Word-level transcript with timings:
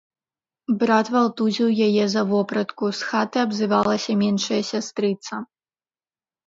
Брат 0.83 1.11
валтузіў 1.15 1.69
яе 1.89 2.05
за 2.13 2.23
вопратку, 2.31 2.83
з 3.01 3.11
хаты 3.11 3.37
абзывалася 3.45 4.11
меншая 4.27 4.61
сястрыца. 4.73 5.33